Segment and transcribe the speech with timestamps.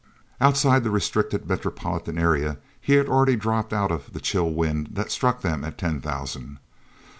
[0.39, 5.11] Outside the restricted metropolitan area he had already dropped out of the chill wind that
[5.11, 6.57] struck them at ten thousand.